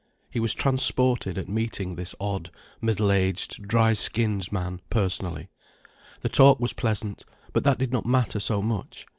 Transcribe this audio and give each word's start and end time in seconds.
He 0.31 0.39
was 0.39 0.55
transported 0.55 1.37
at 1.37 1.47
meeting 1.47 1.93
this 1.93 2.15
odd, 2.19 2.49
middle 2.81 3.11
aged, 3.11 3.67
dry 3.67 3.93
skinned 3.93 4.51
man, 4.51 4.81
personally. 4.89 5.49
The 6.21 6.29
talk 6.29 6.59
was 6.59 6.73
pleasant, 6.73 7.23
but 7.53 7.63
that 7.65 7.77
did 7.77 7.93
not 7.93 8.07
matter 8.07 8.39
so 8.39 8.63
much. 8.63 9.05